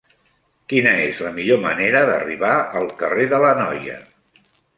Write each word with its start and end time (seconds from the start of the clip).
Quina 0.71 0.93
és 1.09 1.19
la 1.25 1.33
millor 1.35 1.59
manera 1.65 2.01
d'arribar 2.11 2.55
al 2.81 2.89
carrer 3.03 3.29
de 3.37 3.43
l'Anoia? 3.45 4.01